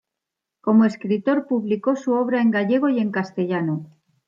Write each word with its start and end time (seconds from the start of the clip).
Como 0.61 0.85
escritor 0.85 1.45
publicó 1.45 1.95
su 1.95 2.13
obra 2.13 2.41
en 2.41 2.49
gallego 2.49 2.89
y 2.89 2.97
en 2.97 3.11
castellano. 3.11 3.85